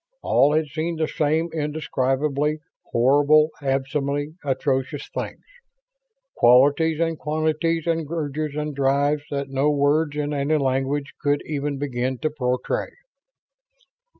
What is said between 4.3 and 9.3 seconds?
atrocious, things. Qualities and quantities and urges and drives